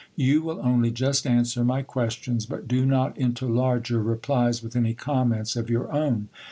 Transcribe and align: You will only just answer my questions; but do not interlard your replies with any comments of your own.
You 0.15 0.41
will 0.41 0.59
only 0.63 0.89
just 0.89 1.27
answer 1.27 1.63
my 1.63 1.83
questions; 1.83 2.47
but 2.47 2.67
do 2.67 2.87
not 2.87 3.15
interlard 3.19 3.87
your 3.89 4.01
replies 4.01 4.63
with 4.63 4.75
any 4.75 4.95
comments 4.95 5.55
of 5.55 5.69
your 5.69 5.91
own. 5.93 6.29